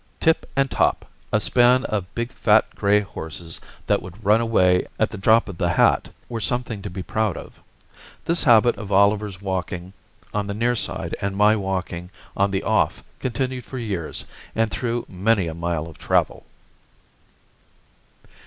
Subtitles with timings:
[0.19, 5.11] Tip and Top, a span of big, fat, gray horses that would run away "at
[5.11, 7.59] the drop of the hat," were something to be proud of.
[8.25, 9.93] This habit of Oliver's walking
[10.33, 14.25] on the near side and my walking on the off continued for years
[14.55, 16.47] and through many a mile of travel.